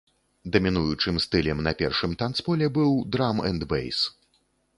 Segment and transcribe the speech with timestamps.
[0.53, 4.01] Дамінуючым стылем на першым танцполе быў драм'энд'бэйс.